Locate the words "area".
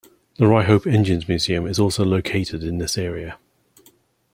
2.97-3.37